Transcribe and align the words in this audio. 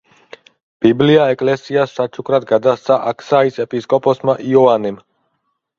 ბიბლია 0.85 1.27
ეკლესიას 1.33 1.93
საჩუქრად 1.99 2.49
გადასცა 2.53 2.99
აქსაის 3.13 3.61
ეპისკოპოსმა 3.67 4.41
იოანემ. 4.53 5.01